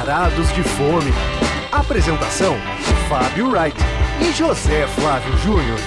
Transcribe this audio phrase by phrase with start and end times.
[0.00, 1.12] Varados de Fome.
[1.70, 2.56] Apresentação:
[3.06, 3.76] Fábio Wright
[4.22, 5.78] e José Flávio Júnior.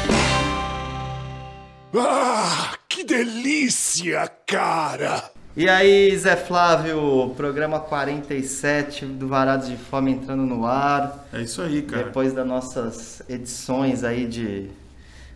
[1.98, 5.32] Ah, que delícia, cara!
[5.58, 11.26] E aí, Zé Flávio, programa 47 do Varados de Fome entrando no ar.
[11.34, 12.04] É isso aí, cara.
[12.04, 14.70] Depois das nossas edições aí de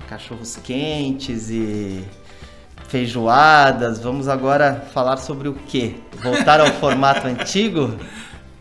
[0.07, 2.05] cachorros quentes e
[2.87, 5.95] feijoadas, vamos agora falar sobre o quê?
[6.21, 7.97] Voltar ao formato antigo?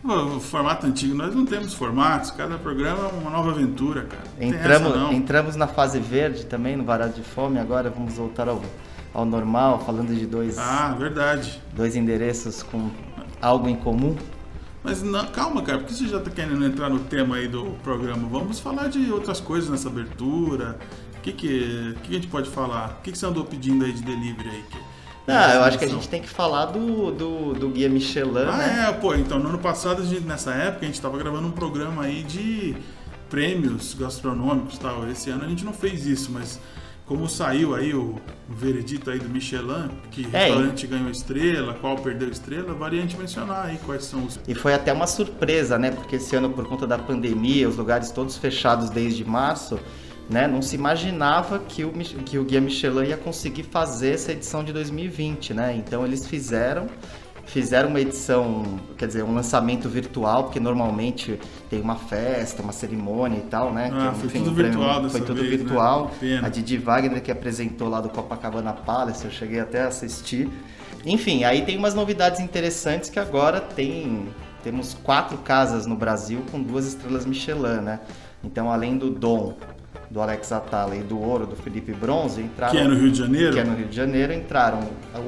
[0.07, 4.23] O formato antigo, nós não temos formatos, cada programa é uma nova aventura, cara.
[4.39, 8.47] Não Entramos, essa, entramos na fase verde também, no Varado de Fome, agora vamos voltar
[8.47, 8.61] ao,
[9.13, 11.61] ao normal, falando de dois, Ah, verdade.
[11.75, 12.89] dois endereços com
[13.41, 14.15] algo em comum.
[14.83, 17.75] Mas não, calma, cara, por que você já tá querendo entrar no tema aí do
[17.83, 18.27] programa?
[18.29, 20.79] Vamos falar de outras coisas nessa abertura.
[21.17, 22.97] O que que que a gente pode falar?
[22.99, 24.63] O que, que você andou pedindo aí de delivery aí?
[25.27, 28.57] Ah, eu acho que a gente tem que falar do, do, do Guia Michelin, Ah,
[28.57, 28.85] né?
[28.89, 31.51] é, pô, então no ano passado, a gente- nessa época, a gente tava gravando um
[31.51, 32.75] programa aí de
[33.29, 35.07] prêmios gastronômicos e tal.
[35.09, 36.59] Esse ano a gente não fez isso, mas
[37.05, 38.15] como saiu aí o,
[38.49, 43.17] veredito aí do Michelin, que É, restaurante ganhou estrela, qual perdeu estrela, vale a gente
[43.17, 44.39] mencionar aí quais são os.
[44.47, 45.91] E foi até uma surpresa, né?
[45.91, 49.77] Porque esse ano, por conta da pandemia, os lugares todos fechados desde março,
[50.29, 50.47] né?
[50.47, 54.73] Não se imaginava que o, que o Guia Michelin ia conseguir fazer essa edição de
[54.73, 55.75] 2020, né?
[55.75, 56.87] Então eles fizeram,
[57.45, 61.39] fizeram uma edição, quer dizer, um lançamento virtual, porque normalmente
[61.69, 63.89] tem uma festa, uma cerimônia e tal, né?
[63.93, 65.57] Ah, Que, foi enfim, tudo o prêmio virtual Foi tudo vez, né?
[65.57, 66.11] virtual.
[66.19, 66.47] Pena.
[66.47, 70.49] A Didi Wagner que apresentou lá do Copacabana Palace, eu cheguei até a assistir.
[71.05, 74.27] Enfim, aí tem umas novidades interessantes que agora tem
[74.63, 78.01] temos quatro casas no Brasil com duas estrelas Michelin, né?
[78.43, 79.55] Então, além do Dom,
[80.09, 83.17] do Alex Atala e do Ouro, do Felipe Bronze, entraram Que é no Rio de
[83.17, 83.53] Janeiro?
[83.53, 84.79] que é no Rio de Janeiro, entraram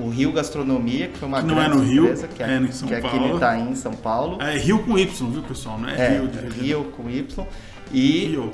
[0.02, 2.58] o Rio Gastronomia, que foi uma Que não é no Rio, surpresa, que é, é
[2.58, 3.28] em São que é aqui Paulo.
[3.28, 4.42] no Itaim, em São Paulo.
[4.42, 5.78] É Rio com Y, viu, pessoal?
[5.78, 6.56] Não é, É, Rio de Janeiro.
[6.62, 7.46] Rio com Y.
[7.92, 8.52] E Rio.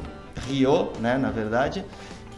[0.49, 1.85] Rio, né, na verdade,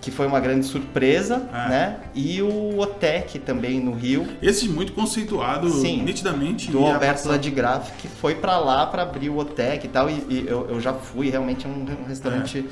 [0.02, 1.70] que foi uma grande surpresa, É.
[1.70, 1.96] né?
[2.14, 6.70] E o Otec também no Rio, Esse muito conceituado, Sim, nitidamente.
[6.72, 10.46] do Alberto Ladigraf, que foi pra lá pra abrir o Otec e tal, e, e
[10.48, 12.66] eu, eu já fui, realmente é um, um restaurante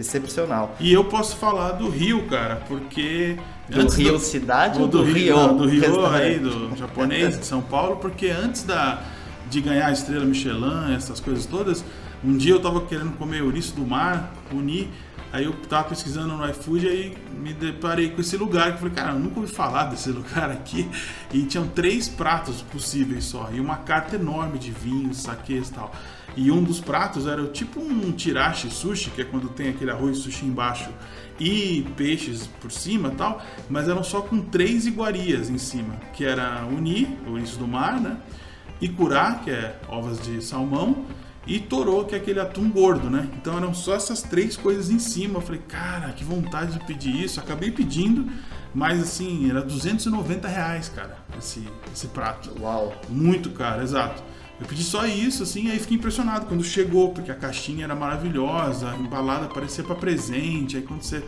[0.00, 0.74] excepcional.
[0.80, 3.36] E eu posso falar do Rio, cara, porque.
[3.68, 5.36] Do Rio cidade ou ou do Rio?
[5.36, 9.02] não, do Rio aí, do japonês de São Paulo, porque antes da,
[9.48, 11.84] de ganhar a estrela Michelin, essas coisas todas,
[12.24, 14.90] um dia eu tava querendo comer ouriço do mar, uni,
[15.32, 19.12] aí eu tava pesquisando no iFood aí me deparei com esse lugar, que falei, cara,
[19.12, 20.88] eu nunca ouvi falar desse lugar aqui,
[21.32, 25.92] e tinham três pratos possíveis só, e uma carta enorme de vinhos, saquês e tal.
[26.36, 30.18] E um dos pratos era tipo um tirashi sushi, que é quando tem aquele arroz
[30.18, 30.90] sushi embaixo
[31.40, 36.64] e peixes por cima tal, mas eram só com três iguarias em cima, que era
[36.66, 38.16] uni, ouriço do mar, né?
[38.80, 41.04] Icurá, que é ovas de salmão,
[41.50, 43.28] e torô, que é aquele atum gordo, né?
[43.36, 45.38] Então eram só essas três coisas em cima.
[45.38, 47.40] Eu falei, cara, que vontade de pedir isso.
[47.40, 48.30] Acabei pedindo,
[48.72, 52.54] mas assim, era 290 reais, cara, esse, esse prato.
[52.60, 52.94] Uau.
[53.08, 54.22] Muito caro, exato.
[54.60, 58.92] Eu pedi só isso, assim, aí fiquei impressionado quando chegou, porque a caixinha era maravilhosa,
[58.92, 61.24] a embalada parecia para presente, aí quando você.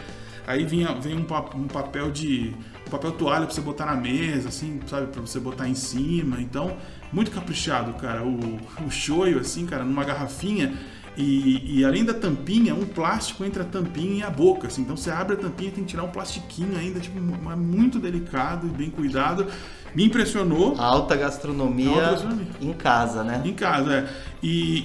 [0.46, 2.54] Aí vinha, vem um, um papel de.
[2.86, 6.40] um papel toalha pra você botar na mesa, assim, sabe, pra você botar em cima.
[6.40, 6.76] Então,
[7.12, 8.22] muito caprichado, cara.
[8.22, 10.72] O, o shoyu, assim, cara, numa garrafinha.
[11.14, 14.68] E, e além da tampinha, um plástico entre a tampinha e a boca.
[14.68, 14.80] Assim.
[14.82, 17.98] Então você abre a tampinha e tem que tirar um plastiquinho ainda, tipo, mu- muito
[17.98, 19.46] delicado e bem cuidado.
[19.94, 20.74] Me impressionou.
[20.80, 22.46] Alta gastronomia, Alta gastronomia.
[22.62, 23.42] em casa, né?
[23.44, 24.08] Em casa, é.
[24.42, 24.78] E,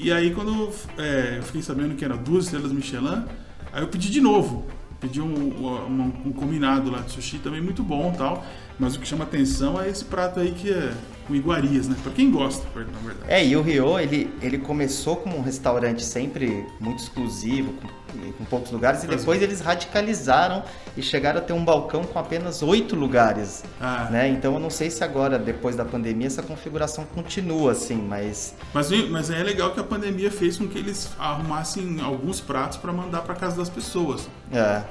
[0.00, 3.24] e, e aí quando é, eu fiquei sabendo que era duas estrelas Michelin,
[3.70, 4.66] aí eu pedi de novo.
[4.98, 8.42] Pedi um, um, um combinado lá de sushi também muito bom tal.
[8.78, 10.94] Mas o que chama atenção é esse prato aí que é
[11.26, 11.96] com iguarias, né?
[12.02, 13.32] Pra quem gosta, na verdade.
[13.32, 18.44] É, e o Rio, ele, ele começou como um restaurante sempre muito exclusivo, com, com
[18.44, 20.62] poucos lugares, e depois eles radicalizaram
[20.96, 23.64] e chegaram a ter um balcão com apenas oito lugares.
[23.80, 24.08] Ah.
[24.10, 24.28] Né?
[24.28, 28.90] Então eu não sei se agora, depois da pandemia, essa configuração continua assim, mas Mas,
[29.10, 33.22] mas é legal que a pandemia fez com que eles arrumassem alguns pratos pra mandar
[33.22, 34.82] pra casa das pessoas, é.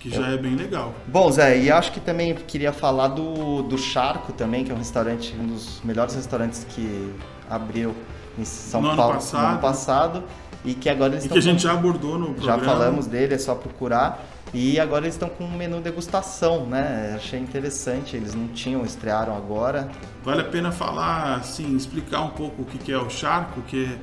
[0.00, 0.94] Que já é bem legal.
[1.06, 4.78] Bom, Zé, e acho que também queria falar do, do Charco também, que é um
[4.78, 7.12] restaurante, um dos melhores restaurantes que
[7.48, 7.94] abriu
[8.38, 9.42] em São No ano Paulo passado.
[9.42, 10.24] no ano passado.
[10.64, 12.64] E que agora eles E estão que a gente com- já abordou no já programa.
[12.64, 14.22] falamos dele, é só procurar.
[14.52, 17.12] E agora eles estão com um menu degustação, né?
[17.16, 19.88] Achei interessante, eles não tinham, estrearam agora.
[20.24, 23.96] Vale a pena falar, assim, explicar um pouco o que é o charco, que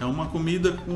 [0.00, 0.90] é uma comida com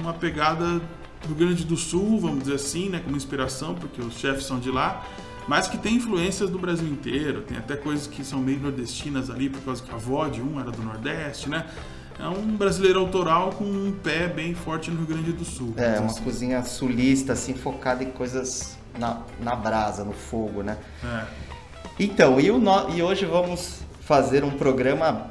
[0.00, 0.80] uma pegada
[1.28, 4.70] Rio Grande do Sul, vamos dizer assim, né, como inspiração, porque os chefes são de
[4.70, 5.04] lá,
[5.46, 9.48] mas que tem influências do Brasil inteiro, tem até coisas que são meio nordestinas ali,
[9.50, 11.66] por causa que a avó de um era do Nordeste, né?
[12.18, 15.74] é um brasileiro autoral com um pé bem forte no Rio Grande do Sul.
[15.76, 16.22] É, uma assim.
[16.22, 20.78] cozinha sulista, assim, focada em coisas na, na brasa, no fogo, né?
[21.02, 21.24] É.
[21.98, 25.26] Então, e, o no- e hoje vamos fazer um programa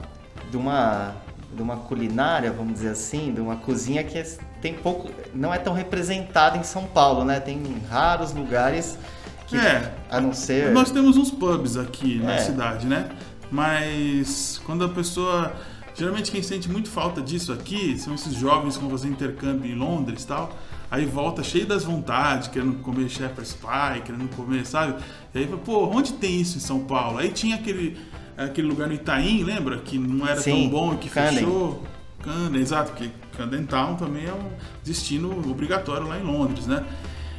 [0.51, 1.15] de uma,
[1.55, 5.57] de uma culinária, vamos dizer assim, de uma cozinha que é- tem pouco, não é
[5.59, 7.41] tão representada em São Paulo, né?
[7.41, 8.97] Tem raros lugares
[9.45, 9.93] que, É.
[10.09, 10.71] a não ser...
[10.71, 12.37] Nós temos uns pubs aqui na É.
[12.39, 13.09] cidade, né?
[13.51, 15.53] Mas quando a pessoa.
[15.95, 19.75] Geralmente quem sente muito falta disso aqui são esses jovens que vão fazer intercâmbio em
[19.75, 20.51] Londres e tal.
[20.89, 24.95] Aí volta cheio das vontades, querendo comer shepherd's pie, querendo comer, sabe?
[25.35, 27.19] E aí, fala, pô, onde tem isso em São Paulo?
[27.19, 27.97] Aí tinha aquele,
[28.37, 29.77] aquele lugar no Itaim, lembra?
[29.79, 31.33] Que não era Sim, tão bom e que Camden.
[31.39, 31.83] fechou.
[32.23, 34.49] Camden, exato, porque Camden também é um
[34.83, 36.85] destino obrigatório lá em Londres, né?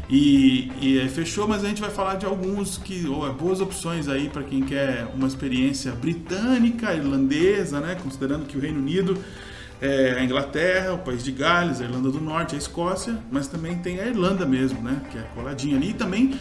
[0.09, 3.61] E, e é, fechou, mas a gente vai falar de alguns que ou, é, boas
[3.61, 7.97] opções aí para quem quer uma experiência britânica, irlandesa, né?
[8.03, 9.17] Considerando que o Reino Unido
[9.81, 13.79] é a Inglaterra, o País de Gales, a Irlanda do Norte, a Escócia, mas também
[13.79, 15.01] tem a Irlanda mesmo, né?
[15.11, 15.91] Que é coladinha ali.
[15.91, 16.39] E também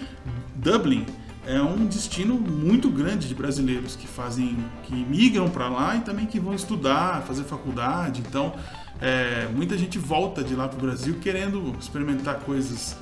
[0.55, 1.05] Dublin
[1.45, 6.25] é um destino muito grande de brasileiros que fazem, que migram para lá e também
[6.25, 8.21] que vão estudar, fazer faculdade.
[8.27, 8.53] Então,
[9.01, 12.95] é, muita gente volta de lá para o Brasil querendo experimentar coisas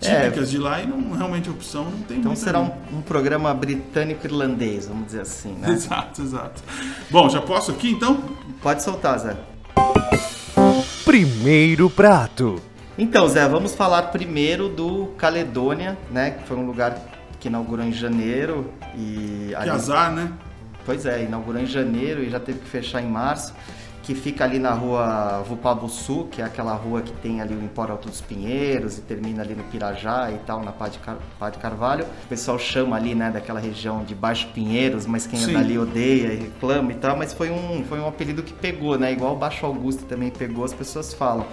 [0.00, 0.22] É.
[0.24, 3.02] típicas de lá e não realmente a opção não tem Então muita será um, um
[3.02, 5.70] programa britânico-irlandês, vamos dizer assim, né?
[5.70, 6.62] Exato, exato.
[7.10, 8.20] Bom, já posso aqui então?
[8.62, 9.36] Pode soltar, Zé.
[11.04, 12.60] Primeiro prato.
[12.96, 16.30] Então, Zé, vamos falar primeiro do Caledônia, né?
[16.32, 16.96] Que foi um lugar
[17.42, 19.48] que inaugurou em janeiro e...
[19.48, 20.32] Que ali- azar, né?
[20.86, 23.52] Pois é, inaugurou em janeiro e já teve que fechar em março,
[24.02, 27.92] que fica ali na rua Vupabuçu, que é aquela rua que tem ali o Empório
[27.92, 31.16] Alto dos Pinheiros e termina ali no Pirajá e tal, na Pá de, Car...
[31.38, 32.04] Pá de Carvalho.
[32.24, 35.50] O pessoal chama ali, né, daquela região de Baixo Pinheiros, mas quem Sim.
[35.50, 38.96] é dali odeia e reclama e tal, mas foi um, foi um apelido que pegou,
[38.96, 41.44] né, igual o Baixo Augusto também pegou, as pessoas falam.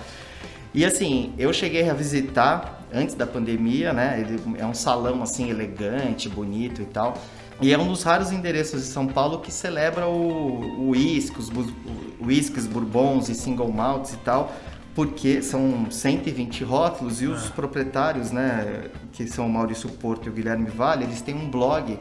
[0.71, 4.19] E assim, eu cheguei a visitar antes da pandemia, né?
[4.19, 7.13] Ele é um salão assim elegante, bonito e tal.
[7.61, 11.49] E é um dos raros endereços de São Paulo que celebra o uísque, os
[12.21, 14.53] whiskies, bourbons e single malts e tal,
[14.95, 20.31] porque são 120 rótulos e os proprietários, né, que são o Maurício Porto e o
[20.31, 21.99] Guilherme Vale, eles têm um blog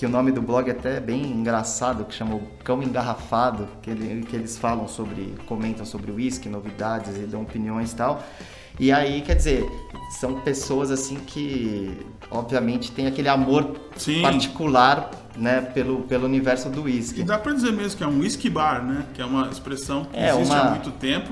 [0.00, 3.90] que o nome do blog é até bem engraçado, que chama o Cão Engarrafado, que,
[3.90, 8.22] ele- que eles falam sobre, comentam sobre whisky, novidades e dão opiniões e tal.
[8.78, 9.62] E aí, quer dizer,
[10.18, 11.98] são pessoas assim que,
[12.30, 14.22] obviamente, têm aquele amor Sim.
[14.22, 17.20] particular, né, pelo, pelo universo do whisky.
[17.20, 19.04] E dá pra dizer mesmo que é um whisky bar, né?
[19.12, 21.30] Que é uma expressão que É, existe uma- há muito tempo.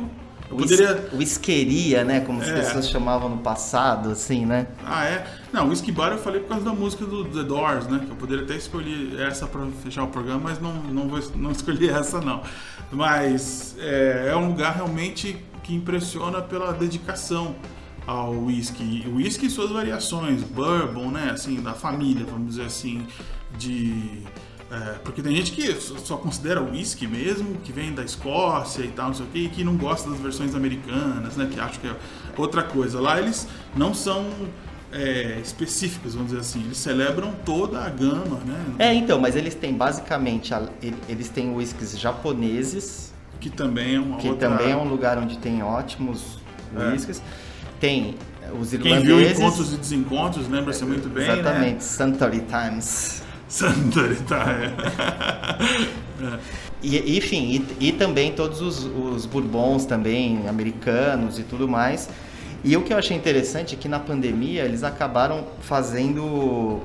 [0.48, 1.08] Poderia.
[1.12, 2.54] Whiskeria, né, como as É.
[2.54, 4.66] pessoas chamavam no passado, assim, né?
[4.84, 5.26] Ah, é?
[5.52, 8.00] Não, whisky bar eu falei por causa da música do The Doors, né?
[8.04, 11.50] Que eu poderia até escolher essa pra fechar o programa, mas não, não vou não
[11.50, 12.42] escolhi essa, não.
[12.90, 17.54] Mas é, é um lugar realmente que impressiona pela dedicação
[18.06, 19.04] ao whisky.
[19.06, 21.30] O whisky e suas variações, bourbon, né?
[21.32, 23.06] Assim, da família, vamos dizer assim,
[23.58, 24.22] de...
[24.70, 28.88] é, porque tem gente que só considera o whisky mesmo, que vem da Escócia e
[28.88, 31.48] tal, não sei o quê, e que não gosta das versões americanas, né?
[31.50, 31.94] Que acho que é
[32.36, 33.00] outra coisa.
[33.00, 34.26] Lá eles não são
[34.92, 36.60] é, específicos, vamos dizer assim.
[36.64, 38.58] Eles celebram toda a gama, né?
[38.78, 44.00] É, então, mas eles têm basicamente, a- ele- eles têm whiskies japoneses, Que também é
[44.00, 44.48] uma que outra...
[44.50, 46.38] também é um lugar onde tem ótimos
[46.76, 46.90] É.
[46.92, 47.22] whiskies.
[47.80, 48.16] Tem
[48.60, 49.38] os Quem viu irlandeses.
[49.38, 51.80] Encontros e Desencontros lembra-se muito bem, Exatamente, né?
[51.80, 53.22] Suntory Times.
[53.48, 54.74] Santa Itália.
[56.82, 62.08] E, enfim, e, e também todos os, os bourbons também, americanos e tudo mais.
[62.62, 66.80] E o que eu achei interessante é que na pandemia eles acabaram fazendo,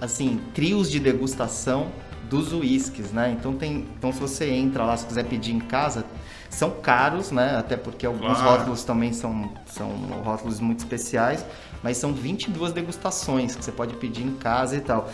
[0.00, 1.88] assim, trios de degustação
[2.28, 3.34] dos uísques, né?
[3.38, 6.04] Então, tem, então se você entra lá, se quiser pedir em casa,
[6.48, 7.56] são caros, né?
[7.58, 8.58] Até porque alguns Claro.
[8.58, 9.88] rótulos também são, são
[10.24, 11.44] rótulos muito especiais,
[11.82, 15.10] mas são 22 degustações que você pode pedir em casa e tal.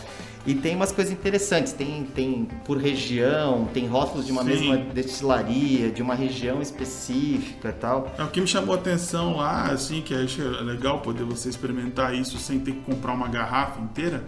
[0.47, 4.47] E tem umas coisas interessantes, tem, tem por região, tem rótulos de uma Sim.
[4.47, 8.15] mesma destilaria, de uma região específica e tal.
[8.17, 12.15] É, o que me chamou a atenção lá, assim, que achei legal poder você experimentar
[12.15, 14.23] isso sem ter que comprar uma garrafa inteira,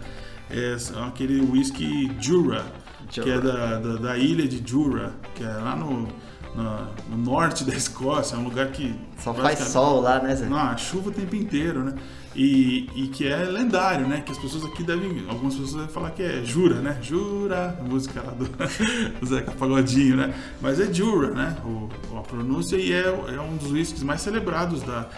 [0.50, 2.66] é aquele whisky Jura,
[3.08, 3.32] que Jura.
[3.32, 6.06] é da, da, da ilha de Jura, que é lá no,
[6.54, 8.94] na- no norte da Escócia, é um lugar que...
[9.18, 10.46] Só faz sol lá, né, Zé?
[10.46, 11.94] Não, a chuva o tempo inteiro, né?
[12.34, 14.22] E, e que é lendário, né?
[14.24, 15.24] Que as pessoas aqui devem.
[15.28, 16.96] Algumas pessoas devem falar que é Jura, né?
[17.02, 18.44] Jura, a música lá do,
[19.20, 20.32] do Zeca Pagodinho, né?
[20.60, 21.56] Mas é Jura, né?
[21.64, 25.08] O, a pronúncia e é, é um dos whiskies mais celebrados da,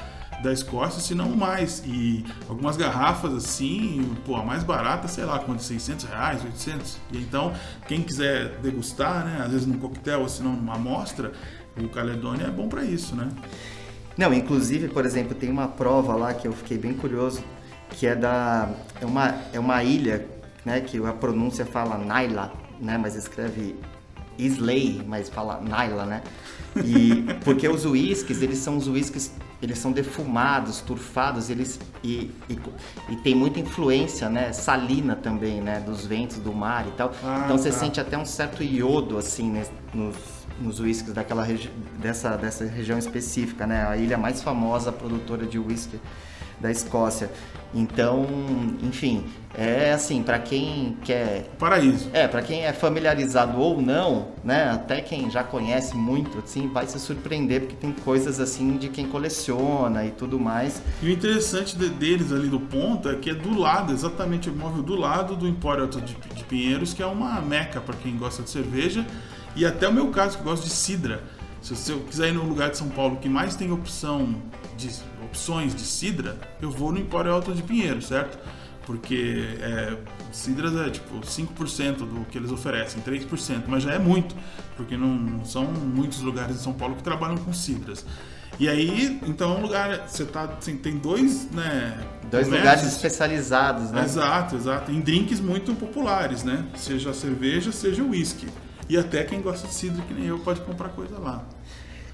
[0.43, 1.83] da Escócia, se não mais.
[1.87, 5.63] E algumas garrafas assim, pô, a mais barata, sei lá, quanto?
[5.63, 6.99] 600 reais, 800.
[7.13, 7.53] E então,
[7.87, 9.43] quem quiser degustar, né?
[9.45, 11.33] Às vezes num coquetel ou se não numa amostra,
[11.77, 13.29] o Caledônia é bom para isso, né?
[14.17, 17.43] Não, inclusive, por exemplo, tem uma prova lá que eu fiquei bem curioso,
[17.91, 18.69] que é da
[19.01, 20.27] é uma é uma ilha,
[20.65, 23.75] né, que a pronúncia fala Naila, né, mas escreve
[24.39, 26.23] Islay, mas fala Naila, né?
[26.85, 29.33] E porque os uísques, eles são os uísques,
[29.63, 32.59] eles são defumados, turfados, eles e, e,
[33.09, 37.13] e, tem muita influência, né, salina também, né, dos ventos do mar e tal.
[37.23, 37.79] Ah, então você tá.
[37.79, 39.65] sente até um certo iodo assim né,
[39.95, 41.47] nos nos uísques daquela
[41.99, 43.87] dessa, dessa região específica, né?
[43.87, 45.99] A ilha mais famosa produtora de uísque
[46.63, 47.29] da Escócia.
[47.75, 48.27] Então,
[48.83, 52.11] enfim, é assim, para quem quer paraíso.
[52.13, 56.87] É, para quem é familiarizado ou não, né, até quem já conhece muito, assim, vai
[56.87, 60.83] se surpreender porque tem coisas assim de quem coleciona e tudo mais.
[61.03, 64.53] E o interessante de, deles ali do ponto é que é do lado, exatamente o
[64.53, 68.17] imóvel do lado do Empório Alto de, de Pinheiros, que é uma meca para quem
[68.17, 69.05] gosta de cerveja
[69.57, 71.23] e até o meu caso, que gosto de cidra.
[71.61, 74.35] Se eu quiser ir no lugar de São Paulo que mais tem opção
[74.77, 74.91] de,
[75.33, 78.39] opções de cidra, eu vou no Empório Alto de Pinheiro, certo?
[78.85, 79.97] Porque é,
[80.31, 84.37] cidras é tipo 5% do que eles oferecem, 3%, mas já é muito,
[84.77, 88.05] porque não, não são muitos lugares de São Paulo que trabalham com cidras.
[88.61, 91.99] E aí, então é um lugar, você tá, assim, tem dois, né?
[92.31, 94.05] Dois lugares especializados, né?
[94.05, 94.93] Exato, exato.
[94.93, 96.67] Em drinks muito populares, né?
[96.77, 98.49] Seja a cerveja, seja o whisky.
[98.89, 101.43] E até quem gosta de cidro, que nem eu, pode comprar coisa lá.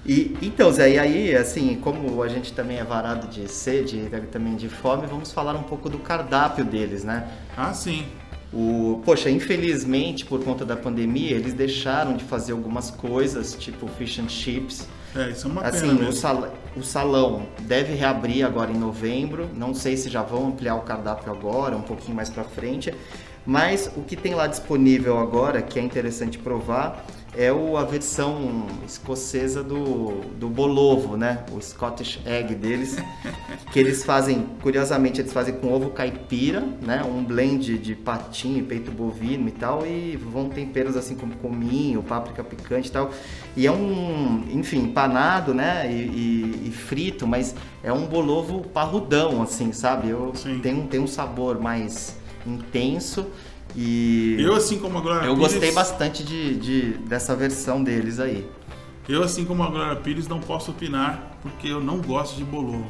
[0.05, 4.21] E, então, Zé, e aí, assim, como a gente também é varado de sede e
[4.27, 7.27] também de fome, vamos falar um pouco do cardápio deles, né?
[7.55, 8.05] Ah, sim.
[8.51, 14.19] O, poxa, infelizmente, por conta da pandemia, eles deixaram de fazer algumas coisas, tipo fish
[14.19, 14.87] and chips.
[15.15, 19.49] É, isso é uma assim, pena o, sal, o salão deve reabrir agora em novembro.
[19.53, 22.93] Não sei se já vão ampliar o cardápio agora, um pouquinho mais para frente.
[23.45, 28.65] Mas o que tem lá disponível agora, que é interessante provar, é o, a versão
[28.85, 31.45] escocesa do, do bolovo, né?
[31.51, 32.97] O Scottish Egg deles,
[33.71, 37.03] que eles fazem, curiosamente, eles fazem com ovo caipira, né?
[37.03, 42.43] Um blend de patinho, peito bovino e tal, e vão temperos assim como cominho, páprica
[42.43, 43.11] picante e tal.
[43.55, 45.91] E é um, enfim, panado, né?
[45.91, 50.09] E, e, e frito, mas é um bolovo parrudão, assim, sabe?
[50.09, 50.33] Eu,
[50.63, 53.27] tem, tem um sabor mais intenso.
[53.75, 58.19] E eu, assim como a Glória Eu Pires, gostei bastante de, de, dessa versão deles
[58.19, 58.49] aí.
[59.07, 62.89] Eu, assim como a Glória Pires, não posso opinar porque eu não gosto de bolovo.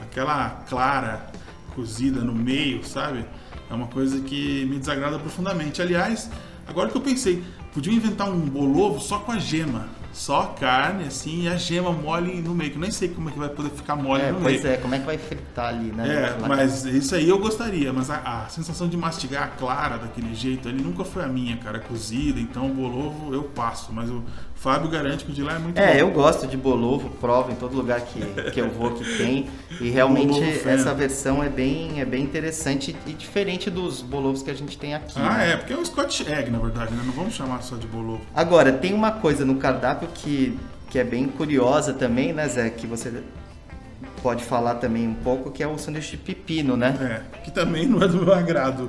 [0.00, 1.30] Aquela clara
[1.74, 3.24] cozida no meio, sabe?
[3.70, 5.80] É uma coisa que me desagrada profundamente.
[5.80, 6.30] Aliás,
[6.66, 11.44] agora que eu pensei, podiam inventar um bolovo só com a gema só carne, assim,
[11.44, 13.70] e a gema mole no meio, que eu nem sei como é que vai poder
[13.70, 14.60] ficar mole é, no pois meio.
[14.60, 16.36] Pois é, como é que vai fritar ali, né?
[16.38, 20.34] É, mas isso aí eu gostaria, mas a, a, sensação de mastigar a clara daquele
[20.34, 24.22] jeito ali nunca foi a minha, cara, cozida, então o bolovo eu passo, mas o
[24.62, 25.92] Fábio garante que o de lá é muito é, bom.
[25.92, 28.20] É, eu gosto de bolovo, provo em todo lugar que,
[28.52, 29.50] que eu vou que tem,
[29.80, 34.54] e realmente essa versão é bem, é bem interessante e diferente dos bolovos que a
[34.54, 35.18] gente tem aqui.
[35.18, 35.52] Ah, né?
[35.52, 37.02] é, porque é um Scotch Egg, na verdade, né?
[37.04, 38.20] Não vamos chamar só de bolovo.
[38.32, 40.56] Agora, tem uma coisa no cardápio que,
[40.88, 42.70] que é bem curiosa também, né, Zé?
[42.70, 43.12] Que você
[44.22, 47.24] pode falar também um pouco, que é o sanduíche de pepino, né?
[47.34, 48.88] É, que também não é do meu agrado.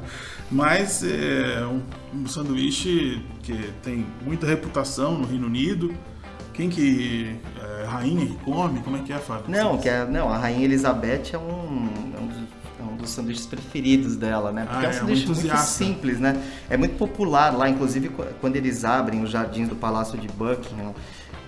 [0.51, 1.81] Mas é um,
[2.13, 5.93] um sanduíche que tem muita reputação no Reino Unido.
[6.53, 7.35] Quem que.
[7.61, 8.79] É, rainha que come?
[8.81, 9.45] Como é que é, Fábio?
[9.49, 14.15] Não, que é, não, a Rainha Elizabeth é um, é um, é dos sanduíches preferidos
[14.15, 14.65] dela, né?
[14.69, 16.41] Porque ah, é um sanduíche muito, muito simples, né?
[16.69, 18.09] É muito popular lá, inclusive
[18.39, 20.93] quando eles abrem os jardins do Palácio de Buckingham,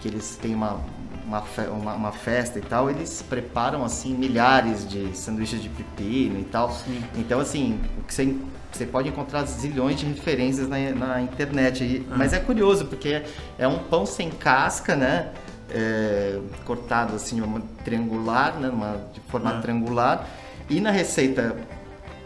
[0.02, 0.82] que eles têm uma,
[1.26, 6.44] uma, uma, uma, festa e tal, eles preparam assim milhares de sanduíches de pepino e
[6.44, 6.72] tal.
[6.72, 7.04] Sim.
[7.16, 8.36] Então, assim, o que você,
[8.72, 11.84] você pode encontrar zilhões de referências na, na internet.
[11.84, 12.16] E, é.
[12.16, 13.24] Mas é curioso, porque
[13.58, 15.32] é um pão sem casca, né?
[15.70, 18.70] É, cortado assim, uma triangular, né?
[18.70, 19.62] Uma, de formato é.
[19.62, 20.28] triangular.
[20.70, 21.56] E na receita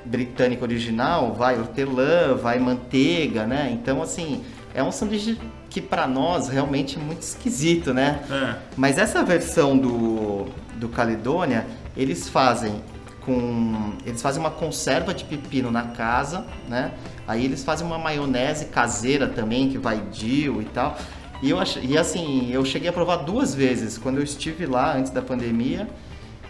[0.05, 3.69] britânica original vai hortelã, vai manteiga, né?
[3.71, 5.38] Então, assim, é um sanduíche
[5.69, 8.21] que para nós realmente é muito esquisito, né?
[8.29, 8.55] É.
[8.75, 12.81] Mas essa versão do, do Caledônia, eles fazem
[13.21, 16.91] com eles fazem uma conserva de pepino na casa, né?
[17.27, 20.97] Aí eles fazem uma maionese caseira também que vai dill e tal.
[21.41, 21.77] E eu ach...
[21.81, 25.88] e assim, eu cheguei a provar duas vezes quando eu estive lá antes da pandemia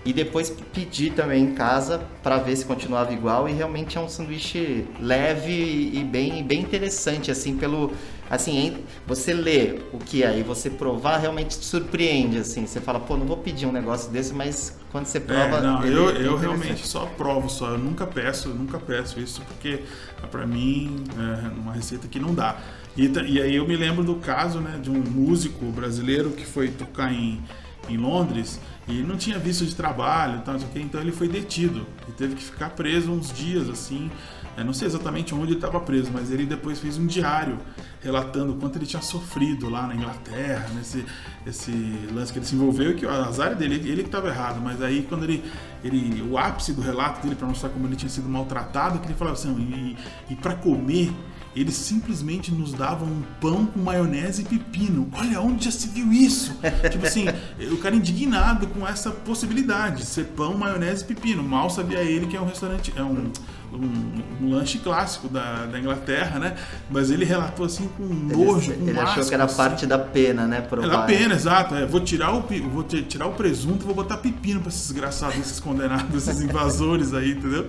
[0.06, 3.50] e depois pedi também em casa para ver se continuava igual.
[3.50, 7.92] E realmente é um sanduíche leve e bem, bem interessante assim pelo
[8.30, 8.78] assim
[9.08, 12.66] você lê o que é e você provar realmente te surpreende assim.
[12.66, 15.86] Você fala pô não vou pedir um negócio desse mas quando você prova é, não
[15.86, 19.84] eu, é eu realmente só provo só eu nunca peço eu nunca peço isso porque
[20.32, 22.58] para mim é uma receita que não dá.
[22.96, 26.70] E, e aí eu me lembro do caso né de um músico brasileiro que foi
[26.70, 27.42] tocar em
[27.90, 28.60] em Londres
[28.90, 32.72] e não tinha visto de trabalho, tal, então ele foi detido e teve que ficar
[32.72, 34.10] preso uns dias assim.
[34.58, 37.60] Eu não sei exatamente onde ele estava preso, mas ele depois fez um diário
[38.02, 41.06] relatando o quanto ele tinha sofrido lá na Inglaterra, nesse
[41.46, 41.72] esse
[42.12, 44.82] lance que ele se envolveu e que o azar dele, ele que estava errado, mas
[44.82, 45.44] aí quando ele,
[45.84, 49.14] ele o ápice do relato dele para mostrar como ele tinha sido maltratado, que ele
[49.14, 49.96] falava assim,
[50.30, 51.14] e, e para comer
[51.60, 55.10] eles simplesmente nos davam um pão com maionese e pepino.
[55.14, 56.58] Olha, onde já se viu isso?
[56.90, 57.26] tipo assim,
[57.72, 61.44] o cara indignado com essa possibilidade, ser pão, maionese e pepino.
[61.44, 63.32] Mal sabia ele que é um restaurante, é um
[63.72, 66.56] um, um, lanche clássico da, da, Inglaterra, né?
[66.90, 69.58] Mas ele relatou assim com nojo, ele, com Ele achou que era assim.
[69.58, 70.62] parte da pena, né?
[70.62, 70.88] Provar.
[70.88, 71.76] É da pena, exato.
[71.76, 75.60] É, vou tirar o vou tirar o presunto, vou botar pepino para esses desgraçados, esses
[75.60, 77.68] condenados, esses invasores aí, entendeu?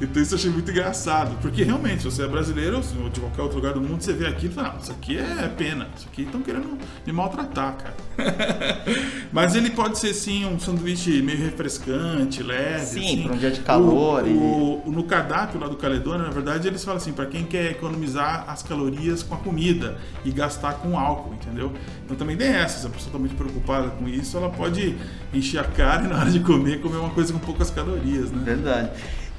[0.00, 3.42] Então isso eu achei muito engraçado, porque realmente, se você é brasileiro ou de qualquer
[3.42, 6.08] outro lugar do mundo, você vê aquilo e fala, não, isso aqui é pena, isso
[6.10, 7.96] aqui estão querendo me maltratar, cara.
[9.32, 12.86] Mas ele pode ser sim um sanduíche meio refrescante, leve.
[12.86, 13.22] Sim, assim.
[13.22, 14.24] para um dia de calor.
[14.24, 14.30] O, e...
[14.30, 17.70] o, no cardápio cardápio lá do Caledônia, na verdade, eles falam assim, para quem quer
[17.70, 21.72] economizar as calorias com a comida e gastar com álcool, entendeu?
[22.04, 24.96] Então também tem essa, se a pessoa está muito preocupada com isso, ela pode
[25.32, 28.42] encher a cara e na hora de comer, comer uma coisa com poucas calorias, né?
[28.44, 28.90] Verdade.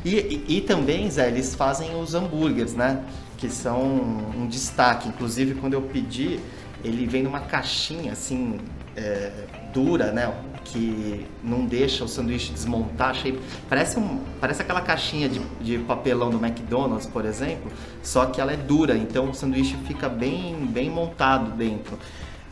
[0.04, 3.04] E, e, e também, Zé, eles fazem os hambúrgueres, né?
[3.38, 3.82] Que são
[4.36, 5.08] um destaque.
[5.08, 6.40] Inclusive, quando eu pedi,
[6.84, 8.60] ele vem numa caixinha assim,
[8.96, 9.32] é,
[9.72, 10.34] dura, né?
[10.64, 13.16] Que não deixa o sanduíche desmontar.
[13.70, 18.54] Parece, um, parece aquela caixinha de, de papelão do McDonald's, por exemplo, só que ela
[18.54, 21.98] é dura, então o sanduíche fica bem, bem montado dentro.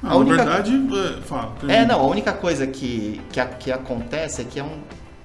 [0.01, 0.38] Não, a única...
[0.38, 1.56] Na verdade, é, fala.
[1.68, 4.80] É, não, a única coisa que, que, que acontece é que é um,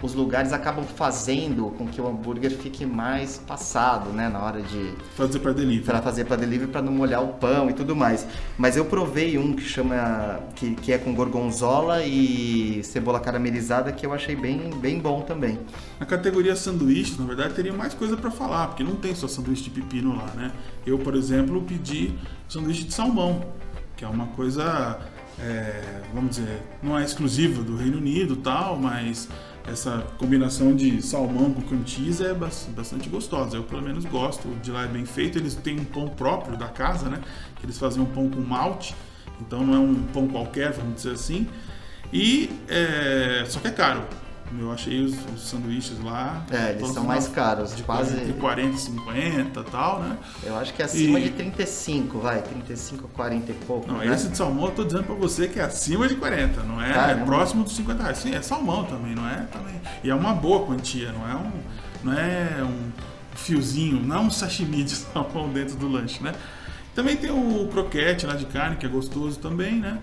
[0.05, 4.93] os lugares acabam fazendo com que o hambúrguer fique mais passado, né, na hora de
[5.17, 5.87] fazer para delivery.
[5.87, 8.27] Para fazer para delivery para não molhar o pão e tudo mais.
[8.59, 14.05] Mas eu provei um que chama que, que é com gorgonzola e cebola caramelizada que
[14.05, 15.59] eu achei bem bem bom também.
[15.99, 19.65] Na categoria sanduíche, na verdade, teria mais coisa para falar, porque não tem só sanduíche
[19.65, 20.53] de pepino lá, né?
[20.87, 22.15] Eu, por exemplo, pedi
[22.47, 23.43] sanduíche de salmão,
[23.97, 25.01] que é uma coisa
[25.39, 29.29] é, vamos dizer, não é exclusiva do Reino Unido tal, mas
[29.67, 33.57] essa combinação de salmão com cheese é bastante gostosa.
[33.57, 35.39] Eu pelo menos gosto, de lá é bem feito.
[35.39, 37.21] Eles têm um pão próprio da casa, né?
[37.63, 38.95] Eles fazem um pão com malte,
[39.41, 41.49] então não é um pão qualquer, vamos dizer assim.
[42.13, 44.05] E é, só que é caro.
[44.59, 46.45] Eu achei os, os sanduíches lá.
[46.51, 48.17] É, eles são mais caros, de quase.
[48.25, 50.17] De 40 e 50 e tal, né?
[50.43, 51.25] Eu acho que é acima e...
[51.25, 53.91] de 35, vai, 35, 40 e pouco.
[53.91, 54.15] Não, né?
[54.15, 57.13] esse de salmão eu tô dizendo pra você que é acima de 40, não é,
[57.13, 58.19] é próximo dos 50 reais.
[58.19, 59.47] Sim, é salmão também, não é?
[59.53, 59.81] Também.
[60.03, 61.53] E é uma boa quantia, não é um,
[62.05, 62.93] não é um
[63.35, 66.33] fiozinho, não é um sashimi de salmão dentro do lanche, né?
[66.95, 69.99] Também tem o croquete lá de carne, que é gostoso também, né?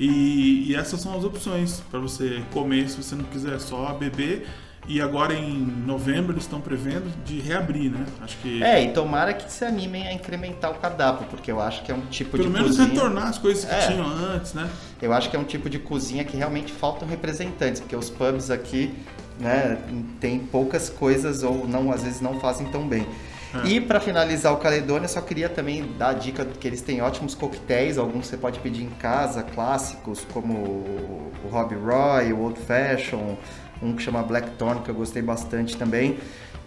[0.00, 4.48] E, e essas são as opções para você comer se você não quiser só beber.
[4.88, 8.04] E agora em novembro eles estão prevendo de reabrir, né?
[8.22, 8.62] Acho que.
[8.62, 11.94] É, e tomara que se animem a incrementar o cardápio, porque eu acho que é
[11.94, 12.50] um tipo Pelo de.
[12.50, 12.94] Pelo menos cozinha...
[12.94, 13.86] retornar as coisas que é.
[13.88, 14.68] tinham antes, né?
[15.00, 18.50] Eu acho que é um tipo de cozinha que realmente faltam representantes, porque os pubs
[18.50, 18.92] aqui,
[19.38, 19.78] né,
[20.18, 23.06] tem poucas coisas ou não, às vezes não fazem tão bem.
[23.52, 23.68] É.
[23.68, 27.34] E para finalizar o Caledônia, só queria também dar a dica que eles têm ótimos
[27.34, 33.36] coquetéis, alguns você pode pedir em casa, clássicos, como o Robbie Roy, o Old Fashion,
[33.82, 36.18] um que chama Blackthorn, que eu gostei bastante também.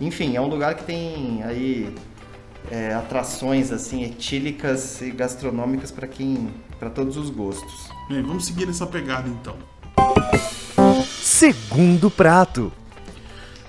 [0.02, 1.96] Enfim, é um lugar que tem aí
[2.70, 7.90] é, atrações assim etílicas e gastronômicas para quem, para todos os gostos.
[8.10, 9.56] Bem, vamos seguir essa pegada então.
[11.06, 12.72] Segundo prato.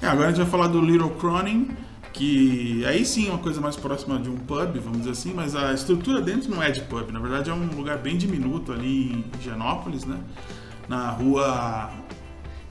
[0.02, 1.68] É, agora a gente vai falar do Little Cronin,
[2.14, 5.54] que aí sim é uma coisa mais próxima de um pub, vamos dizer assim, mas
[5.56, 9.12] a estrutura dentro não é de pub, na verdade é um lugar bem diminuto ali
[9.12, 10.18] em Higienópolis, né?
[10.88, 11.90] Na rua.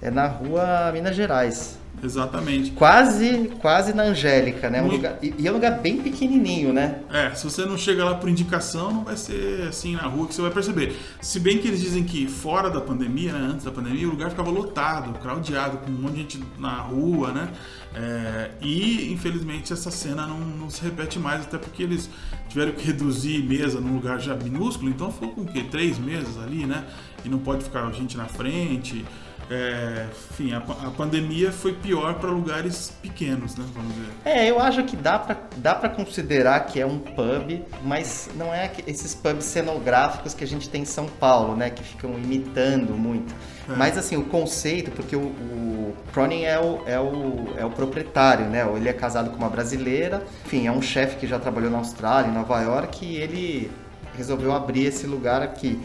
[0.02, 1.78] É na rua Minas Gerais.
[2.04, 2.72] Exatamente.
[2.72, 4.82] Quase, quase na Angélica, né?
[4.82, 7.00] Um lugar, e é um lugar bem pequenininho, né?
[7.12, 10.36] É, se você não chega lá por indicação, não vai ser assim na rua que
[10.36, 10.98] você vai perceber.
[11.22, 14.30] Se bem que eles dizem que fora da pandemia, né, antes da pandemia, o lugar
[14.30, 17.50] ficava lotado, craudiado, com um monte de gente na rua, né?
[17.96, 22.10] É, e infelizmente essa cena não, não, se repete mais, até porque eles
[22.50, 25.64] tiveram que reduzir mesa num lugar já minúsculo, então ficou com o quê?
[25.70, 26.86] Três mesas ali, né?
[27.24, 29.06] E não pode ficar gente na frente.
[29.50, 33.66] É, enfim, a, a, pandemia foi pior para lugares pequenos, né?
[33.74, 34.12] Vamos dizer.
[34.26, 38.54] É, eu acho que dá para dá pra considerar que é um pub, mas não
[38.54, 41.70] é esses pubs cenográficos que a gente tem em São Paulo, né?
[41.70, 43.34] Que ficam imitando muito.
[43.70, 43.76] É.
[43.76, 48.46] Mas assim, o conceito, porque o, o Cronin é o, é, o, é o proprietário,
[48.46, 48.66] né?
[48.76, 52.30] Ele é casado com uma brasileira, enfim, é um chefe que já trabalhou na Austrália,
[52.30, 53.72] em Nova York, e ele
[54.16, 55.80] resolveu abrir esse lugar aqui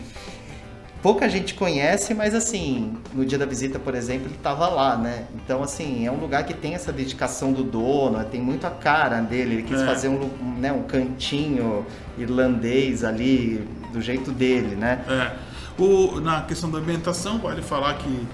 [1.03, 5.27] pouca gente conhece, mas assim, no dia da visita, por exemplo, ele estava lá, né?
[5.35, 9.21] Então, assim, é um lugar que tem essa dedicação do dono, tem muito a cara
[9.21, 9.57] dele.
[9.57, 9.87] Ele quis é.
[9.87, 15.05] fazer um, né, um cantinho irlandês ali, do jeito dele, né?
[15.09, 15.49] É.
[15.81, 18.27] O, na questão da ambientação, pode falar que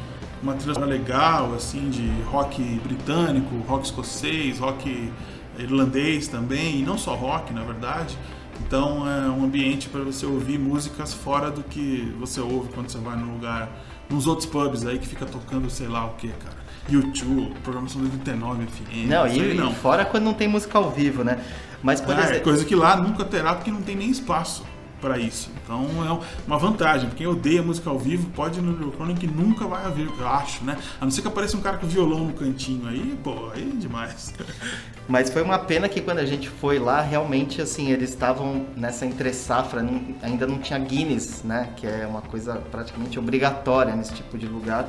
[0.43, 5.13] uma trilha legal, assim, de rock britânico, rock escocês, rock
[5.59, 8.17] irlandês também, e não só rock, na verdade.
[8.61, 12.99] Então é um ambiente para você ouvir músicas fora do que você ouve quando você
[12.99, 13.71] vai num lugar,
[14.09, 16.65] nos outros pubs aí que fica tocando sei lá o que, cara.
[16.89, 19.09] YouTube, programação do 89 FM.
[19.09, 19.73] Não, e, não.
[19.73, 21.43] fora quando não tem música ao vivo, né?
[21.83, 24.65] Mas por é, exemplo, coisa que lá nunca terá porque não tem nem espaço
[25.01, 25.51] para isso.
[25.65, 27.09] Então é uma vantagem.
[27.11, 30.63] Quem odeia música ao vivo pode ir no Eurochronic que nunca vai haver, eu acho,
[30.63, 30.77] né?
[31.01, 33.81] A não ser que apareça um cara com violão no cantinho aí, pô, aí é
[33.81, 34.35] demais.
[35.09, 39.05] Mas foi uma pena que quando a gente foi lá, realmente, assim, eles estavam nessa
[39.07, 39.85] entre-safra,
[40.23, 41.71] ainda não tinha Guinness, né?
[41.77, 44.89] Que é uma coisa praticamente obrigatória nesse tipo de lugar.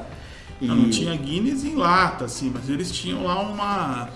[0.59, 0.67] E...
[0.67, 4.09] Não, não tinha Guinness em lata, assim, mas eles tinham lá uma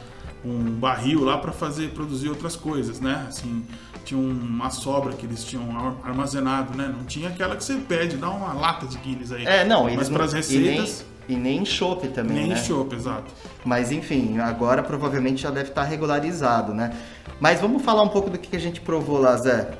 [0.43, 3.25] um barril lá para fazer produzir outras coisas, né?
[3.27, 3.65] Assim,
[4.09, 5.63] tinha uma sobra que eles tinham
[6.03, 6.91] armazenado, né?
[6.95, 9.45] Não tinha aquela que você pede, dá uma lata de Guinness aí.
[9.45, 12.55] É, não, mas para as receitas e nem chopp também, nem né?
[12.55, 13.31] Nem chopp, exato.
[13.63, 16.91] Mas enfim, agora provavelmente já deve estar regularizado, né?
[17.39, 19.77] Mas vamos falar um pouco do que a gente provou lá, Zé.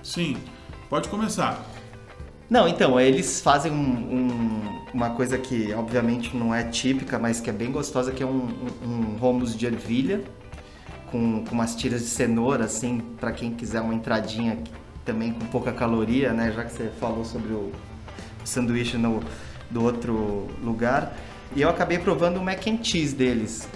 [0.00, 0.36] Sim,
[0.88, 1.60] pode começar.
[2.48, 7.50] Não, então, eles fazem um, um, uma coisa que obviamente não é típica, mas que
[7.50, 8.48] é bem gostosa, que é um,
[8.84, 10.22] um, um de ervilha,
[11.12, 14.58] com, com umas tiras de cenoura, assim, para quem quiser uma entradinha
[15.04, 16.50] também com pouca caloria, né?
[16.56, 17.70] Já que você falou sobre o
[18.44, 19.22] sanduíche no,
[19.70, 21.14] do outro lugar.
[21.54, 23.68] E eu acabei provando o mac and cheese deles,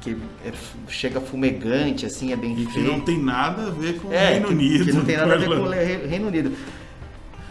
[0.00, 0.52] que é,
[0.88, 2.72] chega fumegante, assim, é bem e feito.
[2.72, 4.84] que não tem nada a ver com o é, Reino Unido.
[4.86, 6.56] Que não tem nada a ver com o Reino Unido.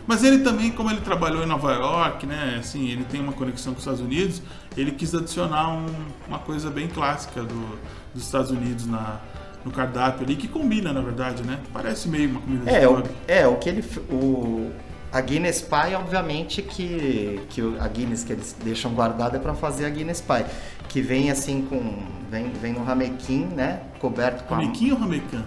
[0.08, 3.74] Mas ele também, como ele trabalhou em Nova York, né, assim, ele tem uma conexão
[3.74, 4.42] com os Estados Unidos,
[4.76, 5.86] ele quis adicionar um,
[6.28, 7.78] uma coisa bem clássica do,
[8.14, 9.20] dos Estados Unidos na,
[9.66, 11.60] no cardápio ali, que combina, na verdade, né?
[11.74, 13.84] Parece meio uma comida é, de o, É, o que ele...
[14.10, 14.72] O,
[15.12, 19.86] a Guinness Pie, obviamente, que, que a Guinness que eles deixam guardada é para fazer
[19.86, 20.46] a Guinness Pie.
[20.88, 22.04] Que vem assim com...
[22.30, 23.82] Vem, vem no ramequim, né?
[24.00, 24.94] Coberto com Ramequim a...
[24.94, 25.44] ou ramequim?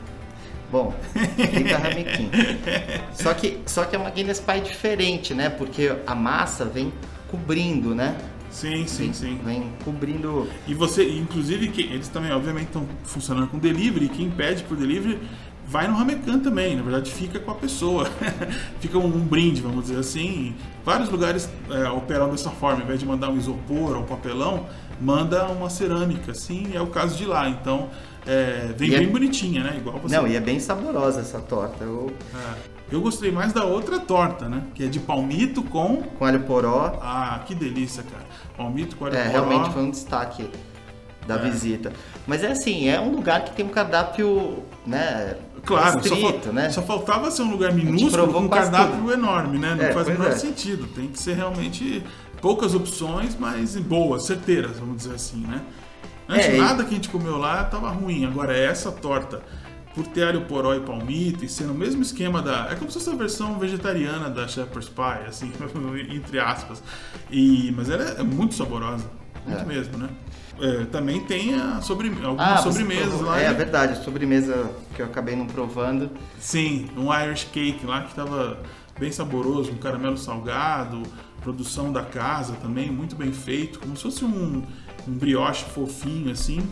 [0.71, 0.95] Bom,
[1.37, 2.31] fica ramequim.
[3.13, 5.51] só, que, só que é uma Guinness Pie diferente, né?
[5.51, 6.93] Porque a massa vem
[7.29, 8.17] cobrindo, né?
[8.51, 9.41] Sim, sim, vem, sim.
[9.45, 10.49] Vem cobrindo.
[10.67, 14.09] E você, inclusive, que eles também, obviamente, estão funcionando com delivery.
[14.09, 15.21] Quem pede por delivery
[15.67, 16.77] vai no Ramecan também.
[16.77, 18.11] Na verdade, fica com a pessoa.
[18.81, 20.55] fica um, um, brinde, vamos dizer assim.
[20.85, 22.79] Vários lugares é, operam dessa forma.
[22.79, 24.67] Ao invés de mandar um isopor ou um papelão,
[25.01, 26.71] manda uma cerâmica, assim.
[26.75, 27.49] É o caso de lá.
[27.49, 27.89] Então,
[28.27, 29.11] é, vem e é bem é...
[29.11, 29.75] bonitinha, né?
[29.77, 30.17] Igual você.
[30.17, 31.85] Não, e é bem saborosa essa torta.
[31.85, 32.13] Eu...
[32.35, 32.81] É.
[32.91, 34.65] Eu gostei mais da outra torta, né?
[34.75, 36.03] Que é de palmito com.
[36.03, 36.99] Com alho poró.
[37.01, 38.25] Ah, que delícia, cara.
[38.57, 39.33] Palmito com alho é, poró.
[39.33, 40.51] Realmente foi um destaque
[41.27, 41.39] da é.
[41.39, 41.93] visita.
[42.27, 45.37] Mas é assim, é um lugar que tem um cardápio, né?
[45.65, 46.71] Claro, restrito, só, né?
[46.71, 49.13] só faltava ser um lugar minúsculo com um cardápio tudo.
[49.13, 49.75] enorme, né?
[49.77, 50.37] Não é, faz o menor é.
[50.37, 50.87] sentido.
[50.89, 52.03] Tem que ser realmente
[52.41, 55.63] poucas opções, mas boas, certeiras, vamos dizer assim, né?
[56.29, 58.25] Antes é, nada que a gente comeu lá estava ruim.
[58.25, 59.43] Agora essa torta
[59.95, 62.69] por ter alho poró e palmito e sendo o mesmo esquema da.
[62.71, 65.53] É como se fosse a versão vegetariana da Shepherd's Pie, assim,
[66.15, 66.83] entre aspas.
[67.31, 69.05] E, mas ela é muito saborosa.
[69.45, 69.65] Muito é.
[69.65, 70.09] mesmo, né?
[70.61, 73.41] É, também tem a sobre, algumas ah, sobremesas lá.
[73.41, 76.11] É, é verdade, a sobremesa que eu acabei não provando.
[76.39, 78.59] Sim, um Irish Cake lá que estava
[78.99, 81.03] bem saboroso, um caramelo salgado,
[81.41, 84.63] produção da casa também, muito bem feito, como se fosse um,
[85.09, 86.69] um brioche fofinho assim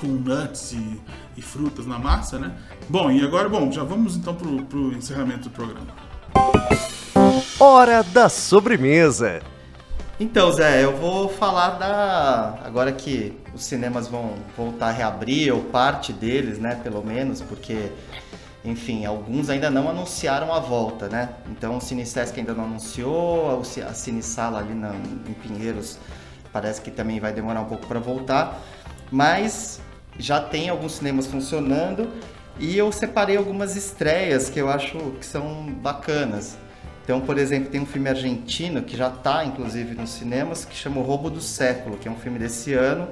[0.00, 1.00] com nuts e,
[1.36, 2.56] e, frutas na massa, né?
[2.88, 5.88] Bom, e agora, bom, já vamos então pro, pro encerramento do programa.
[7.58, 9.40] Hora da sobremesa.
[10.20, 12.58] Então, Zé, eu vou falar da.
[12.64, 17.92] Agora que os cinemas vão voltar a reabrir, ou parte deles, né, pelo menos, porque,
[18.64, 21.30] enfim, alguns ainda não anunciaram a volta, né?
[21.50, 25.98] Então, o Cinesesc ainda não anunciou, a Cinesala ali na, em Pinheiros
[26.52, 28.60] parece que também vai demorar um pouco para voltar,
[29.10, 29.80] mas
[30.18, 32.08] já tem alguns cinemas funcionando
[32.58, 36.56] e eu separei algumas estreias que eu acho que são bacanas.
[37.04, 40.98] Então, por exemplo, tem um filme argentino que já está, inclusive, nos cinemas, que chama
[40.98, 43.08] O Roubo do Século, que é um filme desse ano.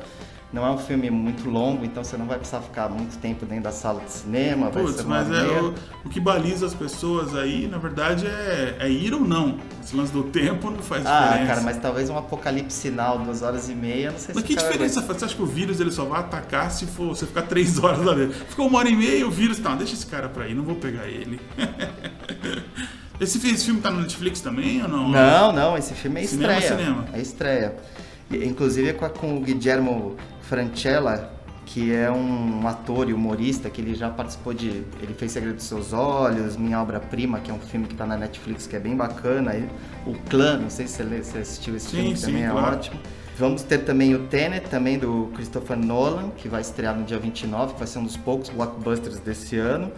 [0.57, 3.65] Não é um filme muito longo, então você não vai precisar ficar muito tempo dentro
[3.65, 4.71] da sala de cinema.
[4.71, 8.27] Vai Putz, ser uma mas é o, o que baliza as pessoas aí, na verdade,
[8.27, 9.59] é, é ir ou não.
[9.85, 11.47] Esse lance do tempo não faz Ah, diferença.
[11.47, 14.55] cara, mas talvez um apocalipse sinal, duas horas e meia, não sei Mas se que
[14.55, 15.19] o cara diferença faz?
[15.19, 18.03] Você acha que o vírus ele só vai atacar se for você ficar três horas
[18.03, 18.33] lá dentro?
[18.49, 20.65] Ficou uma hora e meia e o vírus tá, deixa esse cara pra aí, não
[20.65, 21.39] vou pegar ele.
[23.21, 25.11] esse, esse filme tá no Netflix também ou não?
[25.11, 26.79] Não, não, esse filme é Cinema, estreia.
[26.79, 27.05] cinema.
[27.13, 27.77] É estreia.
[28.31, 30.17] Inclusive é com, com o Guillermo
[30.49, 31.33] Francella,
[31.67, 34.69] que é um ator e humorista que ele já participou de.
[34.69, 38.17] Ele fez Segredo dos Seus Olhos, Minha Obra-Prima, que é um filme que tá na
[38.17, 39.55] Netflix que é bem bacana.
[39.55, 39.69] E
[40.07, 42.77] o Clã, não sei se você, assistiu esse Sim, filme, que sim, também é claro.
[42.77, 43.01] ótimo.
[43.39, 47.75] Vamos ter também o Tenet, também do Christopher Nolan, que vai estrear no dia 29,
[47.75, 49.93] que vai ser um dos poucos blockbusters desse ano.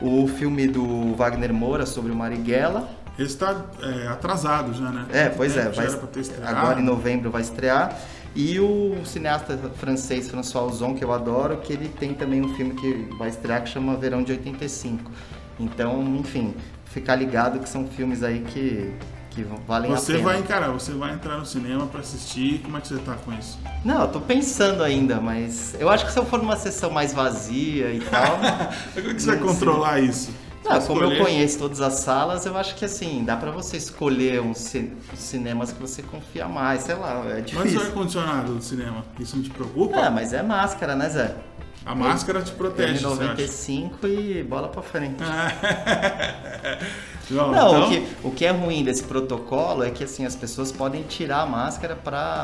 [0.00, 5.06] O filme do Wagner Moura sobre o Marighella, Esse tá é, atrasado já, né?
[5.12, 7.94] é, pois é, Já vai, agora em novembro vai estrear.
[8.34, 12.74] E o cineasta francês François Ozon, que eu adoro, que ele tem também um filme
[12.74, 15.10] que vai estrear que chama Verão de 85.
[15.60, 16.54] Então, enfim,
[16.86, 18.90] ficar ligado que são filmes aí que,
[19.30, 20.28] que valem Você a pena.
[20.28, 22.60] vai encarar, você vai entrar no cinema pra assistir.
[22.60, 23.58] Como é que você tá com isso?
[23.84, 27.12] Não, eu tô pensando ainda, mas eu acho que se eu for numa sessão mais
[27.12, 28.38] vazia e tal.
[28.94, 30.30] Como é que você vai controlar isso?
[30.64, 34.40] Não, como eu conheço todas as salas, eu acho que assim, dá pra você escolher
[34.40, 37.80] uns ci- cinemas que você confia mais, sei lá, é Mas o difícil.
[37.80, 39.96] ar-condicionado do cinema, isso não te preocupa?
[39.98, 41.34] Ah, mas é máscara, né, Zé?
[41.84, 43.34] A máscara te protege, você acha?
[43.34, 45.16] N95 e bola pra frente.
[47.32, 50.36] Não, Não, então, o, que, o que é ruim desse protocolo é que assim, as
[50.36, 51.98] pessoas podem tirar a máscara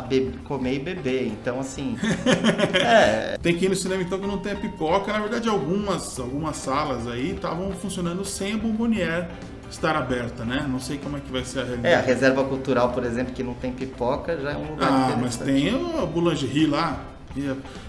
[0.09, 1.27] be- comer e beber.
[1.27, 1.96] Então, assim.
[2.74, 5.12] é, Tem que ir no cinema então que não tenha pipoca.
[5.12, 9.27] Na verdade, algumas, algumas salas aí estavam funcionando sem a bomboniere
[9.70, 10.66] estar aberta, né?
[10.68, 12.07] Não sei como é que vai ser a é, a realidade.
[12.07, 15.68] reserva cultural, por exemplo, que não tem pipoca, já é um lugar ah, mas tem
[15.70, 17.05] a boulangerie lá.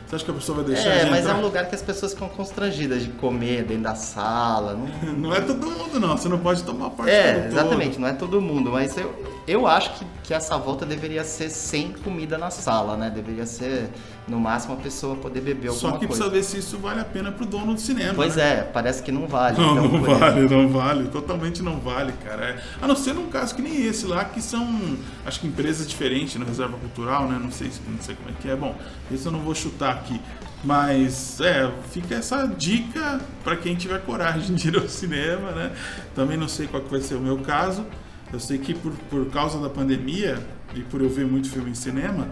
[0.08, 1.36] Você acha que a pessoa vai deixar É, mas é entrar?
[1.36, 4.74] um lugar que as pessoas ficam constrangidas de comer dentro da sala.
[5.04, 5.14] Não...
[5.30, 6.18] Não é todo mundo, não.
[6.18, 7.52] Você não pode tomar parte É, do todo.
[7.52, 9.14] exatamente, não é todo mundo, mas eu,
[9.52, 13.10] eu acho que, que essa volta deveria ser sem comida na sala, né?
[13.10, 13.90] Deveria ser,
[14.28, 16.24] no máximo, a pessoa poder beber alguma Só que coisa.
[16.24, 18.14] precisa ver se isso vale a pena pro dono do cinema.
[18.14, 18.60] Pois né?
[18.60, 19.58] é, parece que não vale.
[19.58, 20.58] Não, então, não vale, exemplo.
[20.64, 21.08] não vale.
[21.10, 22.46] Totalmente não vale, cara.
[22.50, 25.88] É, A não ser num caso que nem esse lá, que são, acho que empresas
[25.88, 27.40] diferentes no Reserva Cultural, né?
[27.42, 28.56] Não sei, se- não sei como é que é.
[28.56, 28.76] Bom,
[29.12, 30.20] esse eu não vou chutar aqui.
[30.64, 35.72] Mas, é, fica essa dica para quem tiver coragem de ir ao cinema, né?
[36.14, 37.86] Também não sei qual que vai ser o meu caso.
[38.32, 40.38] Eu sei que por, por causa da pandemia
[40.76, 42.28] e por eu ver muito filme em cinema,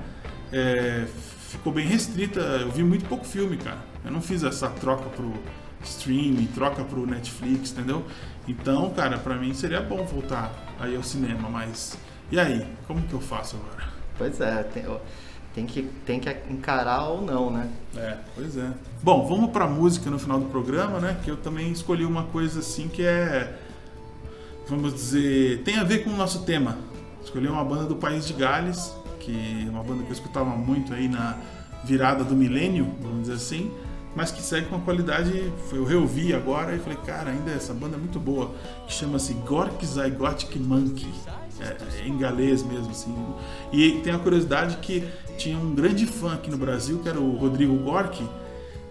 [0.51, 1.05] é,
[1.49, 2.39] ficou bem restrita.
[2.39, 3.79] Eu vi muito pouco filme, cara.
[4.05, 5.33] Eu não fiz essa troca pro
[5.83, 8.05] streaming, troca pro Netflix, entendeu?
[8.47, 11.97] Então, cara, pra mim seria bom voltar aí ao cinema, mas
[12.31, 12.65] e aí?
[12.86, 13.89] Como que eu faço agora?
[14.17, 14.83] Pois é, tem,
[15.53, 17.69] tem que, tem que encarar ou não, né?
[17.95, 18.69] É, pois é.
[19.01, 21.17] Bom, vamos pra música no final do programa, né?
[21.23, 23.57] Que eu também escolhi uma coisa assim que é,
[24.67, 26.77] vamos dizer, tem a ver com o nosso tema.
[27.23, 30.93] Escolhi uma banda do País de Gales, que é uma banda que eu escutava muito
[30.93, 31.38] aí na
[31.84, 33.71] virada do milênio, vamos dizer assim,
[34.15, 35.51] mas que segue com uma qualidade.
[35.71, 38.53] Eu reouvi agora e falei, cara, ainda essa banda é muito boa,
[38.88, 41.12] que chama-se Gork Zygotic Monkey.
[41.60, 43.15] É, é em galês mesmo, assim.
[43.71, 45.03] E tem a curiosidade que
[45.38, 48.23] tinha um grande fã aqui no Brasil, que era o Rodrigo Gork,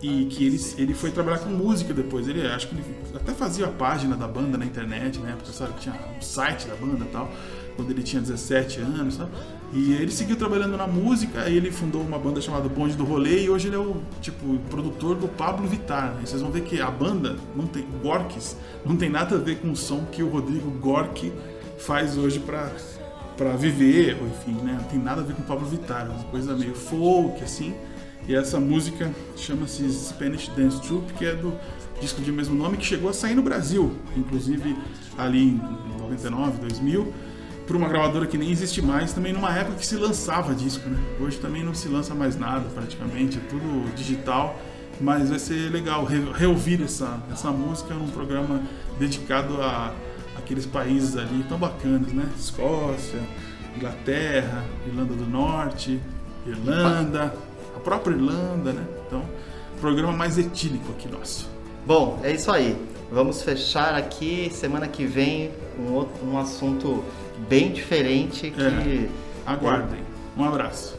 [0.03, 2.29] e que ele, ele foi trabalhar com música depois.
[2.29, 5.35] Ele acho que ele até fazia a página da banda na internet, né?
[5.37, 7.31] Porque sabe, tinha um site da banda e tal,
[7.77, 9.31] quando ele tinha 17 anos, sabe?
[9.73, 13.45] E ele seguiu trabalhando na música, aí ele fundou uma banda chamada Bonde do Rolê
[13.45, 16.17] e hoje ele é o tipo produtor do Pablo Vittar.
[16.23, 19.59] E vocês vão ver que a banda não tem Gorks, não tem nada a ver
[19.59, 21.33] com o som que o Rodrigo Gork
[21.79, 22.71] faz hoje pra
[23.37, 24.79] para viver, enfim, né?
[24.81, 27.75] Não tem nada a ver com Pablo Vittar, é uma coisa meio folk assim.
[28.29, 31.55] E essa música chama-se Spanish Dance Troupe, que é do
[32.01, 34.77] disco de mesmo nome, que chegou a sair no Brasil, inclusive
[35.17, 35.61] ali em
[35.99, 37.13] 99, 2000,
[37.67, 40.99] por uma gravadora que nem existe mais, também numa época que se lançava disco, né?
[41.21, 44.61] Hoje também não se lança mais nada praticamente, é tudo digital,
[45.01, 48.61] mas vai ser legal re- reouvir essa, essa música num programa
[48.99, 49.93] dedicado a
[50.37, 52.29] aqueles países ali tão bacanas, né?
[52.39, 53.21] Escócia,
[53.77, 56.01] Inglaterra, Irlanda do Norte,
[56.47, 57.35] Irlanda,
[57.87, 58.85] própria Irlanda, né?
[59.07, 59.23] Então,
[59.81, 61.49] programa mais etílico aqui nosso.
[61.87, 62.77] Bom, é isso aí.
[63.13, 64.51] Vamos fechar aqui.
[64.53, 67.05] Semana que vem um, outro, um assunto
[67.49, 69.09] bem diferente que.
[69.09, 69.09] É.
[69.47, 70.01] Aguardem.
[70.37, 70.99] Um abraço.